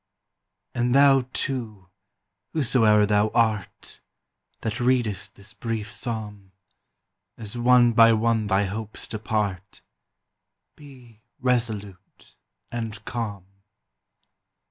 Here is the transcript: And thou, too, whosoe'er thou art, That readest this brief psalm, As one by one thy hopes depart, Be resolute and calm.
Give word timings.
And 0.73 0.95
thou, 0.95 1.27
too, 1.31 1.89
whosoe'er 2.53 3.05
thou 3.05 3.29
art, 3.35 4.01
That 4.61 4.79
readest 4.79 5.35
this 5.35 5.53
brief 5.53 5.91
psalm, 5.91 6.53
As 7.37 7.55
one 7.55 7.93
by 7.93 8.11
one 8.13 8.47
thy 8.47 8.63
hopes 8.65 9.07
depart, 9.07 9.83
Be 10.75 11.21
resolute 11.39 12.35
and 12.71 13.05
calm. 13.05 13.45